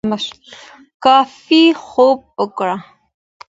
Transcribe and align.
کافي 1.03 1.63
خوب 1.85 2.19
وکړه 2.41 2.77